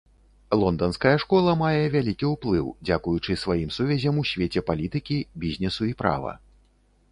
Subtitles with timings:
[0.59, 6.37] Лонданская школа мае вялікі ўплыў, дзякуючы сваім сувязям у свеце палітыкі, бізнесу і права.